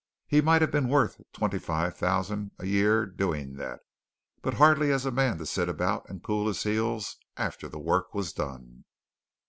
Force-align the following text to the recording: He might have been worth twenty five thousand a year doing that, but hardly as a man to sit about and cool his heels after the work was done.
He 0.25 0.41
might 0.41 0.63
have 0.63 0.71
been 0.71 0.89
worth 0.89 1.21
twenty 1.31 1.59
five 1.59 1.95
thousand 1.95 2.49
a 2.57 2.65
year 2.65 3.05
doing 3.05 3.57
that, 3.57 3.81
but 4.41 4.55
hardly 4.55 4.91
as 4.91 5.05
a 5.05 5.11
man 5.11 5.37
to 5.37 5.45
sit 5.45 5.69
about 5.69 6.09
and 6.09 6.23
cool 6.23 6.47
his 6.47 6.63
heels 6.63 7.17
after 7.37 7.69
the 7.69 7.77
work 7.77 8.11
was 8.15 8.33
done. 8.33 8.85